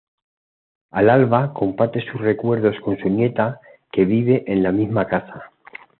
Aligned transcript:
Al 0.89 1.11
alba 1.11 1.53
comparte 1.53 2.03
sus 2.11 2.19
recuerdos 2.19 2.75
con 2.83 2.97
su 2.97 3.07
nieta 3.07 3.59
que 3.91 4.03
vive 4.05 4.43
en 4.51 4.63
la 4.63 4.71
misma 4.71 5.05
casa. 5.05 5.51